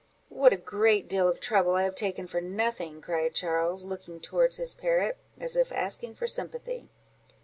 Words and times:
—"What 0.29 0.51
a 0.51 0.57
great 0.57 1.07
deal 1.07 1.27
of 1.27 1.39
trouble 1.39 1.75
I 1.75 1.83
have 1.83 1.93
taken 1.93 2.25
for 2.25 2.41
nothing!" 2.41 3.01
cried 3.01 3.35
Charles, 3.35 3.85
looking 3.85 4.19
towards 4.19 4.57
his 4.57 4.73
parrot, 4.73 5.15
as 5.39 5.55
if 5.55 5.71
asking 5.71 6.15
for 6.15 6.25
sympathy. 6.25 6.89